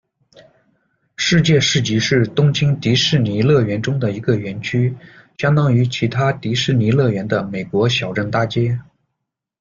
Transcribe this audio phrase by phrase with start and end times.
[1.15, 4.91] 世界市集是东京迪士尼乐园中的一个园区，
[5.37, 8.79] 相当于其他迪士尼乐园的“美国小镇大街”。